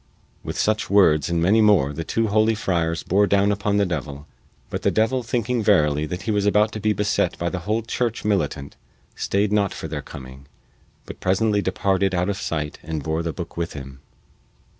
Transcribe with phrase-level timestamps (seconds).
[0.43, 4.25] With such words and many more the two holy friars bore down upon the devil;
[4.71, 7.83] but the devil thinking verily that he was about to be beset by the whole
[7.83, 8.75] church militant
[9.15, 10.47] stayed not for their coming,
[11.05, 13.99] but presently departed out of sight and bore the book with him.